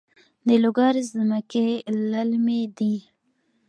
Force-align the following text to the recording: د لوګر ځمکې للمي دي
د 0.47 0.49
لوګر 0.63 0.93
ځمکې 1.11 1.67
للمي 2.11 2.61
دي 2.77 2.95